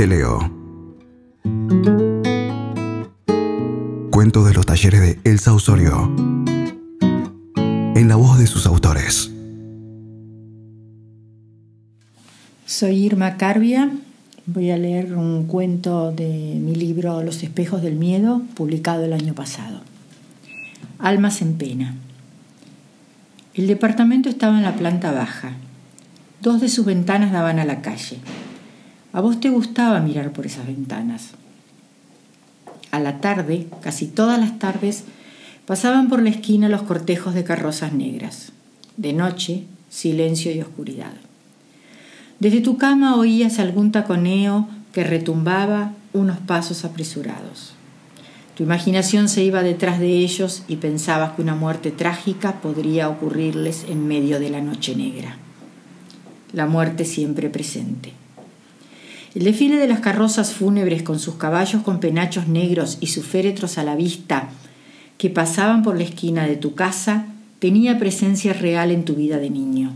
Te 0.00 0.06
leo. 0.06 0.38
Cuento 4.10 4.44
de 4.46 4.54
los 4.54 4.64
talleres 4.64 5.02
de 5.02 5.20
Elsa 5.24 5.52
Osorio. 5.52 6.10
En 7.54 8.08
la 8.08 8.16
voz 8.16 8.38
de 8.38 8.46
sus 8.46 8.64
autores. 8.64 9.30
Soy 12.64 12.96
Irma 12.96 13.36
Carbia. 13.36 13.90
Voy 14.46 14.70
a 14.70 14.78
leer 14.78 15.14
un 15.14 15.44
cuento 15.46 16.12
de 16.12 16.58
mi 16.58 16.74
libro 16.74 17.22
Los 17.22 17.42
espejos 17.42 17.82
del 17.82 17.96
miedo, 17.96 18.40
publicado 18.54 19.04
el 19.04 19.12
año 19.12 19.34
pasado. 19.34 19.82
Almas 20.98 21.42
en 21.42 21.58
pena. 21.58 21.94
El 23.52 23.66
departamento 23.66 24.30
estaba 24.30 24.56
en 24.56 24.62
la 24.62 24.76
planta 24.76 25.12
baja. 25.12 25.56
Dos 26.40 26.62
de 26.62 26.70
sus 26.70 26.86
ventanas 26.86 27.32
daban 27.32 27.58
a 27.58 27.66
la 27.66 27.82
calle. 27.82 28.16
A 29.12 29.20
vos 29.20 29.40
te 29.40 29.50
gustaba 29.50 30.00
mirar 30.00 30.32
por 30.32 30.46
esas 30.46 30.66
ventanas. 30.66 31.30
A 32.92 33.00
la 33.00 33.20
tarde, 33.20 33.66
casi 33.82 34.06
todas 34.06 34.38
las 34.38 34.58
tardes, 34.58 35.04
pasaban 35.66 36.08
por 36.08 36.22
la 36.22 36.30
esquina 36.30 36.68
los 36.68 36.82
cortejos 36.82 37.34
de 37.34 37.44
carrozas 37.44 37.92
negras. 37.92 38.52
De 38.96 39.12
noche, 39.12 39.64
silencio 39.88 40.52
y 40.52 40.60
oscuridad. 40.60 41.12
Desde 42.38 42.60
tu 42.60 42.78
cama 42.78 43.16
oías 43.16 43.58
algún 43.58 43.92
taconeo 43.92 44.68
que 44.92 45.04
retumbaba 45.04 45.92
unos 46.12 46.38
pasos 46.38 46.84
apresurados. 46.84 47.74
Tu 48.56 48.62
imaginación 48.62 49.28
se 49.28 49.42
iba 49.42 49.62
detrás 49.62 49.98
de 49.98 50.18
ellos 50.18 50.64
y 50.68 50.76
pensabas 50.76 51.32
que 51.32 51.42
una 51.42 51.54
muerte 51.54 51.90
trágica 51.90 52.60
podría 52.60 53.08
ocurrirles 53.08 53.84
en 53.88 54.06
medio 54.06 54.38
de 54.38 54.50
la 54.50 54.60
noche 54.60 54.94
negra. 54.94 55.36
La 56.52 56.66
muerte 56.66 57.04
siempre 57.04 57.48
presente. 57.48 58.19
El 59.34 59.44
desfile 59.44 59.76
de 59.76 59.86
las 59.86 60.00
carrozas 60.00 60.52
fúnebres 60.52 61.02
con 61.02 61.20
sus 61.20 61.36
caballos 61.36 61.82
con 61.82 62.00
penachos 62.00 62.48
negros 62.48 62.98
y 63.00 63.06
sus 63.06 63.24
féretros 63.24 63.78
a 63.78 63.84
la 63.84 63.94
vista 63.94 64.48
que 65.18 65.30
pasaban 65.30 65.82
por 65.82 65.96
la 65.96 66.04
esquina 66.04 66.46
de 66.46 66.56
tu 66.56 66.74
casa 66.74 67.26
tenía 67.60 67.98
presencia 67.98 68.52
real 68.52 68.90
en 68.90 69.04
tu 69.04 69.14
vida 69.14 69.38
de 69.38 69.50
niño. 69.50 69.92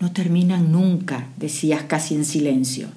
No 0.00 0.12
terminan 0.12 0.72
nunca, 0.72 1.26
decías 1.36 1.82
casi 1.82 2.14
en 2.14 2.24
silencio. 2.24 2.88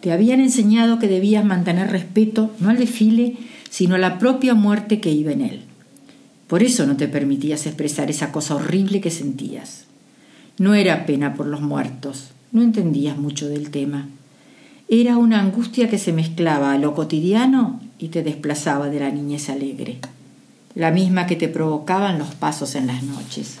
Te 0.00 0.12
habían 0.12 0.40
enseñado 0.40 0.98
que 0.98 1.08
debías 1.08 1.44
mantener 1.44 1.90
respeto 1.90 2.54
no 2.60 2.68
al 2.68 2.78
desfile, 2.78 3.36
sino 3.70 3.94
a 3.94 3.98
la 3.98 4.18
propia 4.18 4.54
muerte 4.54 5.00
que 5.00 5.10
iba 5.10 5.32
en 5.32 5.40
él. 5.40 5.62
Por 6.48 6.62
eso 6.62 6.86
no 6.86 6.96
te 6.96 7.08
permitías 7.08 7.66
expresar 7.66 8.10
esa 8.10 8.30
cosa 8.32 8.56
horrible 8.56 9.00
que 9.00 9.10
sentías. 9.10 9.84
No 10.58 10.74
era 10.74 11.06
pena 11.06 11.34
por 11.34 11.46
los 11.46 11.60
muertos, 11.60 12.32
no 12.52 12.62
entendías 12.62 13.16
mucho 13.16 13.48
del 13.48 13.70
tema. 13.70 14.08
Era 14.88 15.18
una 15.18 15.40
angustia 15.40 15.90
que 15.90 15.98
se 15.98 16.12
mezclaba 16.12 16.72
a 16.72 16.78
lo 16.78 16.94
cotidiano 16.94 17.80
y 17.98 18.08
te 18.08 18.22
desplazaba 18.22 18.88
de 18.88 19.00
la 19.00 19.10
niñez 19.10 19.50
alegre, 19.50 19.98
la 20.74 20.90
misma 20.90 21.26
que 21.26 21.36
te 21.36 21.48
provocaban 21.48 22.18
los 22.18 22.34
pasos 22.34 22.74
en 22.74 22.86
las 22.86 23.02
noches. 23.02 23.58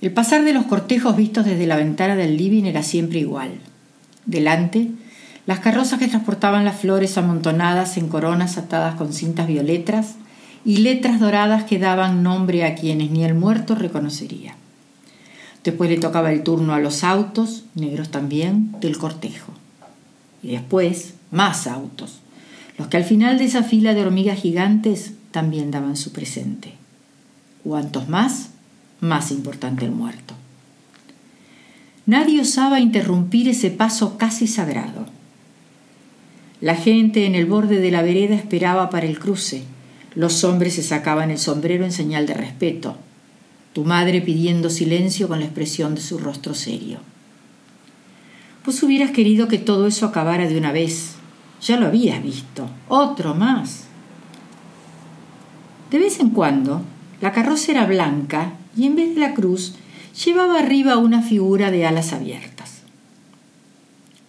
El 0.00 0.12
pasar 0.12 0.44
de 0.44 0.52
los 0.52 0.66
cortejos 0.66 1.16
vistos 1.16 1.44
desde 1.44 1.66
la 1.66 1.76
ventana 1.76 2.16
del 2.16 2.36
living 2.36 2.64
era 2.64 2.82
siempre 2.82 3.20
igual. 3.20 3.52
Delante, 4.26 4.88
las 5.46 5.60
carrozas 5.60 6.00
que 6.00 6.08
transportaban 6.08 6.64
las 6.64 6.80
flores 6.80 7.16
amontonadas 7.16 7.96
en 7.96 8.08
coronas 8.08 8.58
atadas 8.58 8.96
con 8.96 9.12
cintas 9.12 9.46
violetas 9.46 10.16
y 10.64 10.78
letras 10.78 11.20
doradas 11.20 11.64
que 11.64 11.78
daban 11.78 12.24
nombre 12.24 12.64
a 12.64 12.74
quienes 12.74 13.12
ni 13.12 13.24
el 13.24 13.34
muerto 13.34 13.76
reconocería. 13.76 14.56
Después 15.66 15.90
le 15.90 15.98
tocaba 15.98 16.30
el 16.30 16.44
turno 16.44 16.74
a 16.74 16.78
los 16.78 17.02
autos, 17.02 17.64
negros 17.74 18.12
también, 18.12 18.76
del 18.80 18.98
cortejo. 18.98 19.52
Y 20.40 20.52
después, 20.52 21.14
más 21.32 21.66
autos, 21.66 22.20
los 22.78 22.86
que 22.86 22.98
al 22.98 23.02
final 23.02 23.36
de 23.36 23.46
esa 23.46 23.64
fila 23.64 23.92
de 23.92 24.02
hormigas 24.02 24.38
gigantes 24.38 25.14
también 25.32 25.72
daban 25.72 25.96
su 25.96 26.12
presente. 26.12 26.74
Cuantos 27.64 28.08
más, 28.08 28.50
más 29.00 29.32
importante 29.32 29.84
el 29.84 29.90
muerto. 29.90 30.34
Nadie 32.06 32.42
osaba 32.42 32.78
interrumpir 32.78 33.48
ese 33.48 33.72
paso 33.72 34.18
casi 34.18 34.46
sagrado. 34.46 35.06
La 36.60 36.76
gente 36.76 37.26
en 37.26 37.34
el 37.34 37.46
borde 37.46 37.80
de 37.80 37.90
la 37.90 38.02
vereda 38.02 38.36
esperaba 38.36 38.88
para 38.88 39.06
el 39.06 39.18
cruce. 39.18 39.64
Los 40.14 40.44
hombres 40.44 40.74
se 40.74 40.84
sacaban 40.84 41.32
el 41.32 41.38
sombrero 41.38 41.84
en 41.84 41.90
señal 41.90 42.24
de 42.26 42.34
respeto. 42.34 42.98
Tu 43.76 43.84
madre 43.84 44.22
pidiendo 44.22 44.70
silencio 44.70 45.28
con 45.28 45.38
la 45.38 45.44
expresión 45.44 45.94
de 45.94 46.00
su 46.00 46.16
rostro 46.16 46.54
serio. 46.54 46.98
Vos 48.64 48.82
hubieras 48.82 49.10
querido 49.10 49.48
que 49.48 49.58
todo 49.58 49.86
eso 49.86 50.06
acabara 50.06 50.48
de 50.48 50.56
una 50.56 50.72
vez. 50.72 51.16
Ya 51.60 51.76
lo 51.76 51.84
habías 51.84 52.22
visto. 52.22 52.70
Otro 52.88 53.34
más. 53.34 53.84
De 55.90 55.98
vez 55.98 56.20
en 56.20 56.30
cuando, 56.30 56.80
la 57.20 57.32
carroza 57.32 57.70
era 57.70 57.84
blanca 57.84 58.54
y 58.74 58.86
en 58.86 58.96
vez 58.96 59.14
de 59.14 59.20
la 59.20 59.34
cruz 59.34 59.74
llevaba 60.24 60.58
arriba 60.58 60.96
una 60.96 61.20
figura 61.20 61.70
de 61.70 61.84
alas 61.84 62.14
abiertas. 62.14 62.80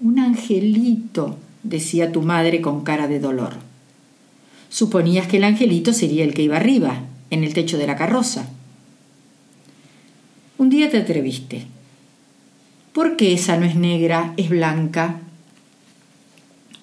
Un 0.01 0.19
angelito, 0.19 1.37
decía 1.63 2.11
tu 2.11 2.21
madre 2.21 2.59
con 2.59 2.83
cara 2.83 3.07
de 3.07 3.21
dolor. 3.21 3.53
Suponías 4.67 5.27
que 5.27 5.37
el 5.37 5.45
angelito 5.45 5.93
sería 5.93 6.25
el 6.25 6.33
que 6.33 6.41
iba 6.41 6.57
arriba, 6.57 7.03
en 7.29 7.45
el 7.45 7.53
techo 7.53 7.77
de 7.77 7.87
la 7.87 7.95
carroza. 7.95 8.49
Un 10.57 10.69
día 10.69 10.89
te 10.89 10.97
atreviste. 10.97 11.67
¿Por 12.91 13.15
qué 13.15 13.33
esa 13.33 13.57
no 13.57 13.65
es 13.65 13.75
negra, 13.75 14.33
es 14.37 14.49
blanca? 14.49 15.19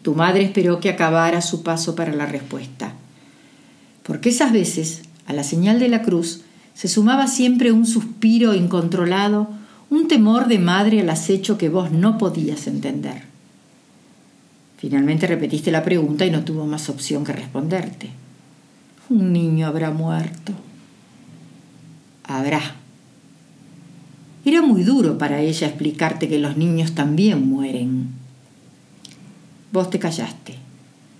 Tu 0.02 0.14
madre 0.14 0.44
esperó 0.44 0.78
que 0.78 0.90
acabara 0.90 1.40
su 1.40 1.64
paso 1.64 1.96
para 1.96 2.12
la 2.12 2.26
respuesta. 2.26 2.92
Porque 4.04 4.28
esas 4.28 4.52
veces, 4.52 5.02
a 5.26 5.32
la 5.32 5.42
señal 5.42 5.80
de 5.80 5.88
la 5.88 6.02
cruz, 6.02 6.42
se 6.74 6.86
sumaba 6.86 7.26
siempre 7.26 7.72
un 7.72 7.84
suspiro 7.84 8.54
incontrolado, 8.54 9.48
un 9.90 10.06
temor 10.06 10.46
de 10.46 10.60
madre 10.60 11.00
al 11.00 11.10
acecho 11.10 11.58
que 11.58 11.68
vos 11.68 11.90
no 11.90 12.16
podías 12.16 12.68
entender. 12.68 13.22
Finalmente 14.78 15.26
repetiste 15.26 15.72
la 15.72 15.82
pregunta 15.82 16.24
y 16.26 16.30
no 16.30 16.44
tuvo 16.44 16.64
más 16.66 16.88
opción 16.90 17.24
que 17.24 17.32
responderte. 17.32 18.10
Un 19.08 19.32
niño 19.32 19.66
habrá 19.66 19.90
muerto. 19.90 20.52
Habrá. 22.22 22.83
Era 24.44 24.62
muy 24.62 24.82
duro 24.82 25.16
para 25.16 25.40
ella 25.40 25.66
explicarte 25.66 26.28
que 26.28 26.38
los 26.38 26.56
niños 26.56 26.94
también 26.94 27.48
mueren. 27.48 28.08
Vos 29.72 29.90
te 29.90 29.98
callaste 29.98 30.56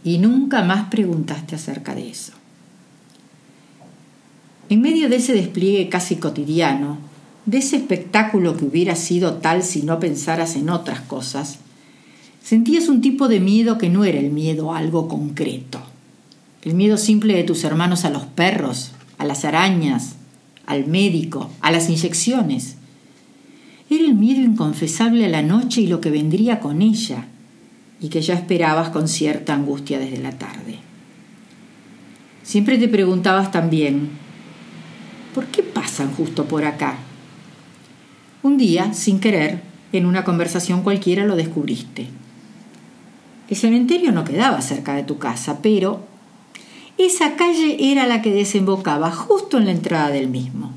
y 0.04 0.18
nunca 0.18 0.62
más 0.62 0.90
preguntaste 0.90 1.54
acerca 1.54 1.94
de 1.94 2.10
eso. 2.10 2.32
En 4.68 4.80
medio 4.80 5.08
de 5.08 5.16
ese 5.16 5.32
despliegue 5.32 5.88
casi 5.88 6.16
cotidiano, 6.16 6.98
de 7.46 7.58
ese 7.58 7.76
espectáculo 7.76 8.56
que 8.56 8.64
hubiera 8.64 8.96
sido 8.96 9.34
tal 9.34 9.62
si 9.62 9.82
no 9.82 10.00
pensaras 10.00 10.56
en 10.56 10.70
otras 10.70 11.00
cosas, 11.00 11.58
sentías 12.42 12.88
un 12.88 13.00
tipo 13.00 13.28
de 13.28 13.40
miedo 13.40 13.78
que 13.78 13.88
no 13.88 14.04
era 14.04 14.18
el 14.18 14.30
miedo 14.30 14.72
a 14.72 14.78
algo 14.78 15.08
concreto. 15.08 15.80
El 16.62 16.74
miedo 16.74 16.96
simple 16.96 17.34
de 17.34 17.44
tus 17.44 17.64
hermanos 17.64 18.04
a 18.04 18.10
los 18.10 18.24
perros, 18.24 18.92
a 19.18 19.24
las 19.24 19.44
arañas, 19.44 20.16
al 20.66 20.86
médico, 20.86 21.50
a 21.60 21.70
las 21.70 21.88
inyecciones. 21.90 22.76
Era 23.90 24.04
el 24.04 24.14
miedo 24.14 24.40
inconfesable 24.40 25.26
a 25.26 25.28
la 25.28 25.42
noche 25.42 25.82
y 25.82 25.86
lo 25.86 26.00
que 26.00 26.10
vendría 26.10 26.60
con 26.60 26.82
ella, 26.82 27.26
y 28.00 28.08
que 28.08 28.22
ya 28.22 28.34
esperabas 28.34 28.90
con 28.90 29.08
cierta 29.08 29.54
angustia 29.54 29.98
desde 29.98 30.18
la 30.18 30.32
tarde. 30.32 30.78
Siempre 32.42 32.78
te 32.78 32.88
preguntabas 32.88 33.50
también, 33.50 34.10
¿Por 35.34 35.46
qué 35.46 35.64
pasan 35.64 36.14
justo 36.14 36.44
por 36.44 36.64
acá? 36.64 36.94
Un 38.44 38.56
día, 38.56 38.94
sin 38.94 39.18
querer, 39.18 39.62
en 39.92 40.06
una 40.06 40.22
conversación 40.22 40.82
cualquiera 40.82 41.24
lo 41.24 41.34
descubriste. 41.34 42.06
El 43.50 43.56
cementerio 43.56 44.12
no 44.12 44.22
quedaba 44.22 44.60
cerca 44.60 44.94
de 44.94 45.02
tu 45.02 45.18
casa, 45.18 45.58
pero 45.60 46.04
esa 46.98 47.34
calle 47.34 47.76
era 47.80 48.06
la 48.06 48.22
que 48.22 48.32
desembocaba 48.32 49.10
justo 49.10 49.58
en 49.58 49.64
la 49.64 49.72
entrada 49.72 50.10
del 50.10 50.28
mismo. 50.28 50.70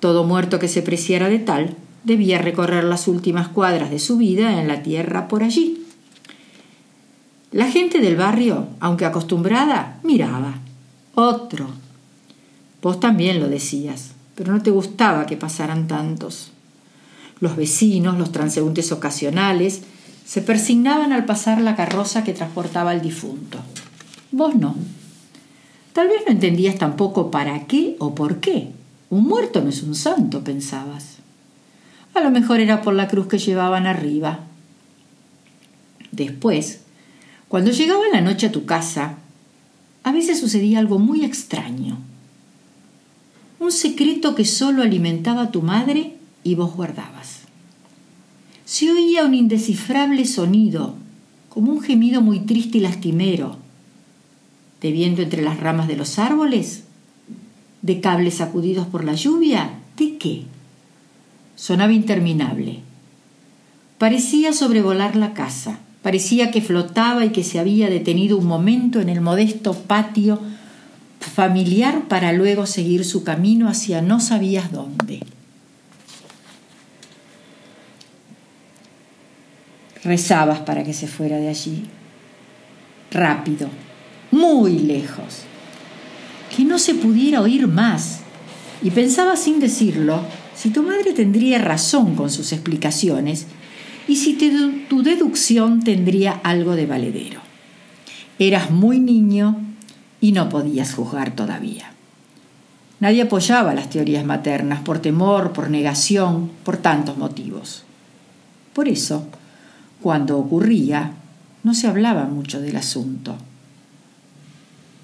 Todo 0.00 0.24
muerto 0.24 0.58
que 0.58 0.68
se 0.68 0.80
preciara 0.80 1.28
de 1.28 1.38
tal 1.38 1.76
debía 2.06 2.38
recorrer 2.38 2.84
las 2.84 3.06
últimas 3.06 3.48
cuadras 3.48 3.90
de 3.90 3.98
su 3.98 4.16
vida 4.16 4.58
en 4.58 4.68
la 4.68 4.82
tierra 4.82 5.28
por 5.28 5.42
allí. 5.42 5.84
La 7.52 7.70
gente 7.70 8.00
del 8.00 8.16
barrio, 8.16 8.68
aunque 8.80 9.04
acostumbrada, 9.04 10.00
miraba. 10.02 10.54
Otro, 11.14 11.68
Vos 12.86 13.00
también 13.00 13.40
lo 13.40 13.48
decías, 13.48 14.12
pero 14.36 14.52
no 14.52 14.62
te 14.62 14.70
gustaba 14.70 15.26
que 15.26 15.36
pasaran 15.36 15.88
tantos. 15.88 16.52
Los 17.40 17.56
vecinos, 17.56 18.16
los 18.16 18.30
transeúntes 18.30 18.92
ocasionales, 18.92 19.82
se 20.24 20.40
persignaban 20.40 21.12
al 21.12 21.24
pasar 21.24 21.60
la 21.60 21.74
carroza 21.74 22.22
que 22.22 22.32
transportaba 22.32 22.92
al 22.92 23.02
difunto. 23.02 23.58
Vos 24.30 24.54
no. 24.54 24.76
Tal 25.92 26.06
vez 26.06 26.18
no 26.26 26.30
entendías 26.30 26.78
tampoco 26.78 27.30
para 27.32 27.66
qué 27.66 27.96
o 27.98 28.14
por 28.14 28.38
qué. 28.38 28.70
Un 29.10 29.24
muerto 29.24 29.62
no 29.62 29.70
es 29.70 29.82
un 29.82 29.96
santo, 29.96 30.44
pensabas. 30.44 31.15
A 32.16 32.20
lo 32.20 32.30
mejor 32.30 32.60
era 32.60 32.80
por 32.80 32.94
la 32.94 33.08
cruz 33.08 33.26
que 33.26 33.38
llevaban 33.38 33.86
arriba. 33.86 34.40
Después, 36.12 36.80
cuando 37.48 37.70
llegaba 37.70 38.00
la 38.10 38.22
noche 38.22 38.46
a 38.46 38.52
tu 38.52 38.64
casa, 38.64 39.18
a 40.02 40.12
veces 40.12 40.40
sucedía 40.40 40.78
algo 40.78 40.98
muy 40.98 41.26
extraño. 41.26 41.98
Un 43.60 43.70
secreto 43.70 44.34
que 44.34 44.46
solo 44.46 44.82
alimentaba 44.82 45.50
tu 45.50 45.60
madre 45.60 46.14
y 46.42 46.54
vos 46.54 46.74
guardabas. 46.74 47.40
Se 48.64 48.90
oía 48.90 49.26
un 49.26 49.34
indescifrable 49.34 50.24
sonido, 50.24 50.94
como 51.50 51.70
un 51.70 51.82
gemido 51.82 52.22
muy 52.22 52.40
triste 52.40 52.78
y 52.78 52.80
lastimero, 52.80 53.58
de 54.80 54.90
viento 54.90 55.20
entre 55.20 55.42
las 55.42 55.60
ramas 55.60 55.86
de 55.86 55.96
los 55.96 56.18
árboles, 56.18 56.84
de 57.82 58.00
cables 58.00 58.36
sacudidos 58.36 58.86
por 58.86 59.04
la 59.04 59.14
lluvia, 59.14 59.80
¿de 59.98 60.16
qué? 60.16 60.44
Sonaba 61.56 61.92
interminable. 61.92 62.80
Parecía 63.98 64.52
sobrevolar 64.52 65.16
la 65.16 65.32
casa, 65.32 65.78
parecía 66.02 66.50
que 66.50 66.60
flotaba 66.60 67.24
y 67.24 67.30
que 67.30 67.42
se 67.42 67.58
había 67.58 67.88
detenido 67.88 68.36
un 68.36 68.46
momento 68.46 69.00
en 69.00 69.08
el 69.08 69.22
modesto 69.22 69.74
patio 69.74 70.38
familiar 71.18 72.08
para 72.08 72.32
luego 72.32 72.66
seguir 72.66 73.04
su 73.04 73.24
camino 73.24 73.68
hacia 73.68 74.02
no 74.02 74.20
sabías 74.20 74.70
dónde. 74.70 75.20
Rezabas 80.04 80.60
para 80.60 80.84
que 80.84 80.92
se 80.92 81.08
fuera 81.08 81.38
de 81.38 81.48
allí, 81.48 81.84
rápido, 83.10 83.68
muy 84.30 84.78
lejos, 84.78 85.42
que 86.54 86.64
no 86.64 86.78
se 86.78 86.94
pudiera 86.94 87.40
oír 87.40 87.66
más, 87.66 88.20
y 88.82 88.90
pensaba 88.90 89.36
sin 89.36 89.58
decirlo 89.58 90.20
si 90.56 90.70
tu 90.70 90.82
madre 90.82 91.12
tendría 91.12 91.58
razón 91.58 92.14
con 92.16 92.30
sus 92.30 92.52
explicaciones 92.52 93.46
y 94.08 94.16
si 94.16 94.34
tu 94.88 95.02
deducción 95.02 95.84
tendría 95.84 96.32
algo 96.32 96.74
de 96.76 96.86
valedero. 96.86 97.40
Eras 98.38 98.70
muy 98.70 98.98
niño 98.98 99.60
y 100.20 100.32
no 100.32 100.48
podías 100.48 100.94
juzgar 100.94 101.34
todavía. 101.34 101.92
Nadie 103.00 103.22
apoyaba 103.22 103.74
las 103.74 103.90
teorías 103.90 104.24
maternas 104.24 104.80
por 104.80 105.00
temor, 105.00 105.52
por 105.52 105.68
negación, 105.68 106.50
por 106.64 106.78
tantos 106.78 107.18
motivos. 107.18 107.84
Por 108.72 108.88
eso, 108.88 109.26
cuando 110.00 110.38
ocurría, 110.38 111.12
no 111.62 111.74
se 111.74 111.88
hablaba 111.88 112.24
mucho 112.24 112.60
del 112.60 112.76
asunto. 112.76 113.36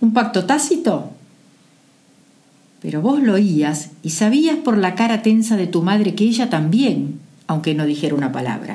¿Un 0.01 0.15
pacto 0.15 0.45
tácito? 0.47 1.13
Pero 2.83 3.01
vos 3.01 3.23
lo 3.23 3.35
oías 3.35 3.91
y 4.03 4.11
sabías 4.11 4.57
por 4.57 4.77
la 4.77 4.97
cara 4.97 5.23
tensa 5.23 5.57
de 5.57 5.69
tu 5.69 5.83
madre 5.83 6.17
que 6.17 6.25
ella 6.25 6.51
también, 6.51 7.21
aunque 7.47 7.75
no 7.75 7.87
dijera 7.87 8.17
una 8.17 8.33
palabra. 8.33 8.75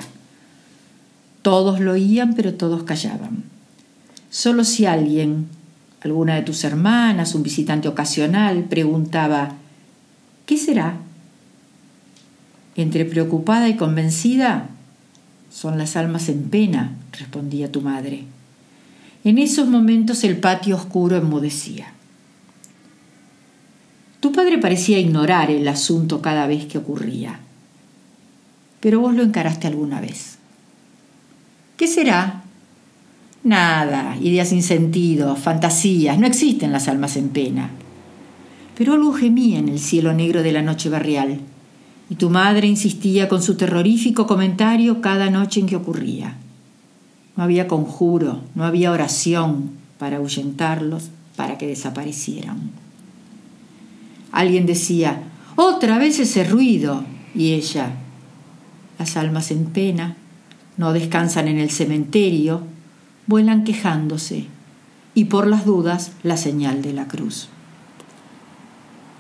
Todos 1.41 1.81
lo 1.81 1.91
oían, 1.91 2.33
pero 2.33 2.53
todos 2.53 2.83
callaban. 2.83 3.43
Solo 4.29 4.63
si 4.63 4.85
alguien, 4.85 5.47
alguna 6.01 6.35
de 6.35 6.41
tus 6.41 6.63
hermanas, 6.63 7.35
un 7.35 7.43
visitante 7.43 7.89
ocasional, 7.89 8.63
preguntaba, 8.63 9.55
¿qué 10.45 10.57
será? 10.57 10.97
Entre 12.77 13.03
preocupada 13.03 13.67
y 13.67 13.75
convencida, 13.75 14.69
son 15.51 15.77
las 15.77 15.97
almas 15.97 16.29
en 16.29 16.43
pena, 16.43 16.95
respondía 17.11 17.71
tu 17.71 17.81
madre. 17.81 18.23
En 19.25 19.37
esos 19.37 19.67
momentos 19.67 20.23
el 20.23 20.37
patio 20.37 20.77
oscuro 20.77 21.17
enmudecía. 21.17 21.96
Tu 24.19 24.31
padre 24.31 24.57
parecía 24.57 24.99
ignorar 24.99 25.51
el 25.51 25.67
asunto 25.67 26.21
cada 26.21 26.47
vez 26.47 26.65
que 26.65 26.79
ocurría, 26.79 27.39
pero 28.79 28.99
vos 28.99 29.13
lo 29.13 29.23
encaraste 29.23 29.67
alguna 29.67 30.01
vez. 30.01 30.37
¿Qué 31.77 31.87
será? 31.87 32.43
Nada, 33.43 34.17
ideas 34.19 34.49
sin 34.49 34.63
sentido, 34.63 35.35
fantasías, 35.35 36.17
no 36.17 36.25
existen 36.25 36.71
las 36.71 36.87
almas 36.87 37.15
en 37.15 37.29
pena. 37.29 37.69
Pero 38.75 38.93
algo 38.93 39.13
gemía 39.13 39.59
en 39.59 39.69
el 39.69 39.79
cielo 39.79 40.13
negro 40.13 40.43
de 40.43 40.51
la 40.51 40.61
noche 40.63 40.89
barrial 40.89 41.39
y 42.09 42.15
tu 42.15 42.29
madre 42.29 42.67
insistía 42.67 43.27
con 43.27 43.41
su 43.41 43.55
terrorífico 43.55 44.25
comentario 44.27 45.01
cada 45.01 45.29
noche 45.29 45.59
en 45.59 45.67
que 45.67 45.75
ocurría. 45.75 46.35
No 47.35 47.43
había 47.43 47.67
conjuro, 47.67 48.41
no 48.55 48.65
había 48.65 48.91
oración 48.91 49.71
para 49.99 50.17
ahuyentarlos, 50.17 51.09
para 51.35 51.57
que 51.57 51.67
desaparecieran. 51.67 52.71
Alguien 54.37 54.67
decía, 54.67 55.23
otra 55.55 55.97
vez 55.97 56.19
ese 56.19 56.43
ruido, 56.43 57.03
y 57.33 57.53
ella, 57.53 57.93
las 58.99 59.17
almas 59.17 59.49
en 59.49 59.65
pena, 59.65 60.15
no 60.77 60.93
descansan 60.93 61.47
en 61.47 61.57
el 61.57 61.71
cementerio, 61.71 62.61
vuelan 63.25 63.63
quejándose, 63.63 64.45
y 65.15 65.25
por 65.25 65.47
las 65.47 65.65
dudas 65.65 66.11
la 66.21 66.37
señal 66.37 66.83
de 66.83 66.93
la 66.93 67.07
cruz. 67.07 67.49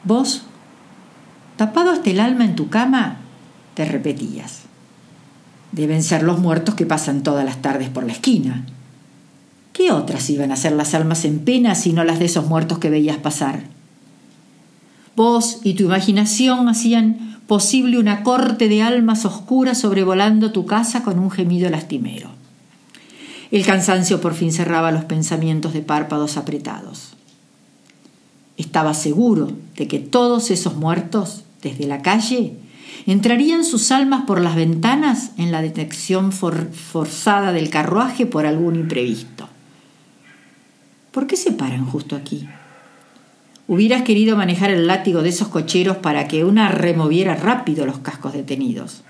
Vos 0.03 0.43
Tapado 1.55 1.89
hasta 1.89 2.11
el 2.11 2.19
alma 2.19 2.45
en 2.45 2.55
tu 2.55 2.69
cama, 2.69 3.17
te 3.73 3.85
repetías. 3.85 4.65
Deben 5.71 6.03
ser 6.03 6.21
los 6.21 6.37
muertos 6.37 6.75
que 6.75 6.85
pasan 6.85 7.23
todas 7.23 7.43
las 7.43 7.59
tardes 7.63 7.89
por 7.89 8.05
la 8.05 8.11
esquina. 8.13 8.67
¿Qué 9.73 9.91
otras 9.91 10.29
iban 10.29 10.51
a 10.51 10.57
ser 10.57 10.73
las 10.73 10.93
almas 10.93 11.25
en 11.25 11.39
pena 11.39 11.73
sino 11.73 12.03
las 12.03 12.19
de 12.19 12.25
esos 12.25 12.45
muertos 12.45 12.77
que 12.77 12.91
veías 12.91 13.17
pasar? 13.17 13.76
Vos 15.17 15.61
y 15.63 15.73
tu 15.73 15.83
imaginación 15.85 16.69
hacían 16.69 17.41
posible 17.47 17.97
una 17.97 18.21
corte 18.21 18.69
de 18.69 18.83
almas 18.83 19.25
oscuras 19.25 19.79
sobrevolando 19.79 20.51
tu 20.51 20.67
casa 20.67 21.01
con 21.01 21.17
un 21.17 21.31
gemido 21.31 21.67
lastimero. 21.71 22.29
El 23.49 23.65
cansancio 23.65 24.21
por 24.21 24.35
fin 24.35 24.51
cerraba 24.51 24.91
los 24.91 25.05
pensamientos 25.05 25.73
de 25.73 25.81
párpados 25.81 26.37
apretados. 26.37 27.13
Estaba 28.57 28.93
seguro 28.93 29.51
de 29.75 29.87
que 29.87 29.97
todos 29.97 30.51
esos 30.51 30.75
muertos 30.75 31.45
desde 31.63 31.87
la 31.87 32.03
calle, 32.03 32.53
entrarían 33.07 33.63
sus 33.63 33.91
almas 33.91 34.25
por 34.25 34.39
las 34.39 34.55
ventanas 34.55 35.31
en 35.39 35.51
la 35.51 35.63
detección 35.63 36.31
forzada 36.31 37.51
del 37.53 37.71
carruaje 37.71 38.27
por 38.27 38.45
algún 38.45 38.75
imprevisto. 38.75 39.49
¿Por 41.09 41.25
qué 41.25 41.35
se 41.35 41.53
paran 41.53 41.87
justo 41.87 42.15
aquí? 42.15 42.47
Hubieras 43.67 44.03
querido 44.03 44.37
manejar 44.37 44.71
el 44.71 44.87
látigo 44.87 45.21
de 45.21 45.29
esos 45.29 45.49
cocheros 45.49 45.97
para 45.97 46.27
que 46.27 46.45
una 46.45 46.69
removiera 46.69 47.35
rápido 47.35 47.85
los 47.85 47.99
cascos 47.99 48.33
detenidos. 48.33 49.03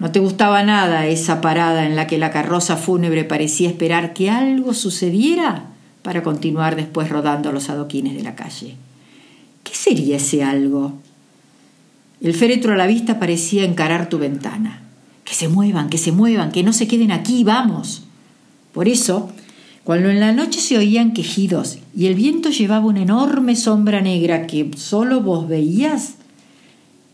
No 0.00 0.10
te 0.10 0.18
gustaba 0.18 0.64
nada 0.64 1.06
esa 1.06 1.40
parada 1.40 1.86
en 1.86 1.94
la 1.94 2.08
que 2.08 2.18
la 2.18 2.32
carroza 2.32 2.76
fúnebre 2.76 3.24
parecía 3.24 3.68
esperar 3.68 4.12
que 4.12 4.28
algo 4.28 4.74
sucediera 4.74 5.66
para 6.02 6.24
continuar 6.24 6.74
después 6.74 7.08
rodando 7.08 7.52
los 7.52 7.70
adoquines 7.70 8.16
de 8.16 8.24
la 8.24 8.34
calle. 8.34 8.74
¿Qué 9.62 9.74
sería 9.74 10.16
ese 10.16 10.42
algo? 10.42 10.94
El 12.20 12.34
féretro 12.34 12.72
a 12.72 12.76
la 12.76 12.86
vista 12.86 13.20
parecía 13.20 13.64
encarar 13.64 14.08
tu 14.08 14.18
ventana. 14.18 14.82
Que 15.24 15.34
se 15.34 15.48
muevan, 15.48 15.88
que 15.88 15.98
se 15.98 16.12
muevan, 16.12 16.52
que 16.52 16.62
no 16.62 16.72
se 16.72 16.88
queden 16.88 17.12
aquí, 17.12 17.44
vamos. 17.44 18.02
Por 18.72 18.88
eso, 18.88 19.30
cuando 19.84 20.08
en 20.08 20.18
la 20.18 20.32
noche 20.32 20.60
se 20.60 20.78
oían 20.78 21.12
quejidos 21.12 21.78
y 21.94 22.06
el 22.06 22.14
viento 22.14 22.48
llevaba 22.48 22.86
una 22.86 23.02
enorme 23.02 23.54
sombra 23.54 24.00
negra 24.00 24.46
que 24.46 24.70
solo 24.76 25.20
vos 25.20 25.46
veías, 25.46 26.14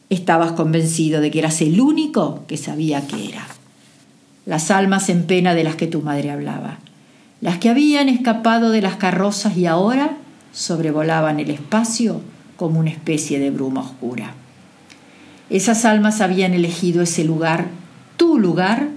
estabas 0.09 0.53
convencido 0.53 1.21
de 1.21 1.33
que 1.33 1.41
eras 1.41 1.61
el 1.63 1.81
único 1.81 2.45
que 2.47 2.57
sabía 2.57 3.07
que 3.09 3.29
era. 3.29 3.45
Las 4.47 4.71
almas 4.71 5.09
en 5.09 5.25
pena 5.25 5.55
de 5.57 5.65
las 5.65 5.75
que 5.75 5.89
tu 5.89 6.01
madre 6.01 6.31
hablaba, 6.31 6.79
las 7.41 7.59
que 7.59 7.71
habían 7.71 8.09
escapado 8.09 8.71
de 8.71 8.83
las 8.83 8.97
carrozas 8.97 9.57
y 9.57 9.67
ahora 9.67 10.17
sobrevolaban 10.53 11.41
el 11.41 11.51
espacio 11.51 12.21
como 12.57 12.79
una 12.79 12.91
especie 12.91 13.41
de 13.41 13.51
bruma 13.51 13.81
oscura. 13.81 14.35
Esas 15.49 15.85
almas 15.85 16.21
habían 16.21 16.55
elegido 16.55 17.03
ese 17.03 17.25
lugar, 17.25 17.67
tu 18.17 18.39
lugar, 18.39 18.91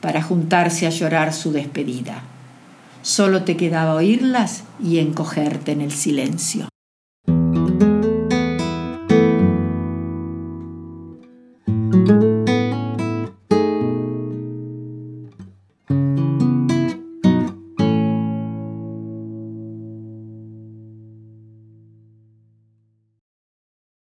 para 0.00 0.22
juntarse 0.22 0.86
a 0.86 0.90
llorar 0.90 1.32
su 1.32 1.50
despedida. 1.50 2.29
Solo 3.02 3.44
te 3.44 3.56
quedaba 3.56 3.94
oírlas 3.94 4.64
y 4.82 4.98
encogerte 4.98 5.72
en 5.72 5.80
el 5.80 5.92
silencio. 5.92 6.69